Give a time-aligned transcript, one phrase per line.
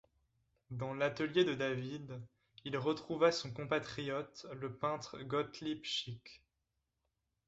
[0.71, 2.19] Dans l'atelier de David,
[2.65, 6.41] il retrouva son compatriote le peintre Gottlieb Schick.